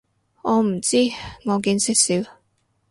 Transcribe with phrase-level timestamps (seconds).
[0.41, 0.97] 我唔知，
[1.45, 2.27] 我見識少